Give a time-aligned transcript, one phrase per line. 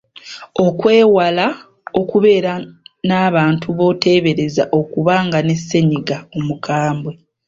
[0.65, 1.45] Okwewala
[2.01, 2.53] okubeera
[3.07, 7.13] n’abantu b’oteebereza okuba nga ne ssennyiga omukambwe.